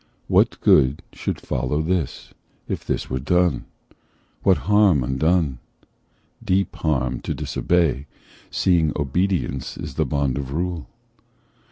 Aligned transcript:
What 0.27 0.59
good 0.61 1.03
should 1.13 1.39
follow 1.39 1.83
this, 1.83 2.31
if 2.67 2.83
this 2.83 3.07
were 3.07 3.19
done? 3.19 3.65
What 4.41 4.57
harm, 4.65 5.03
undone? 5.03 5.59
Deep 6.43 6.75
harm 6.77 7.19
to 7.21 7.35
disobey, 7.35 8.07
Seeing 8.49 8.93
obedience 8.95 9.77
is 9.77 9.93
the 9.93 10.05
bond 10.07 10.39
of 10.39 10.53
rule. 10.53 10.87